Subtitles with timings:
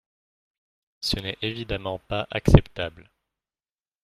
[1.01, 3.11] Ce n’est évidemment pas acceptable.